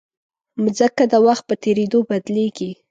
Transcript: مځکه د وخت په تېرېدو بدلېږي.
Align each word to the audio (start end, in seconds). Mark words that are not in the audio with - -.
مځکه 0.63 1.03
د 1.11 1.13
وخت 1.27 1.43
په 1.49 1.55
تېرېدو 1.63 1.99
بدلېږي. 2.09 2.69